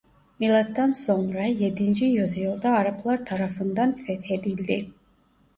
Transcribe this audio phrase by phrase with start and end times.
[0.39, 4.91] Milattan sonra yedinci yüzyılda Araplar tarafından fethedildi.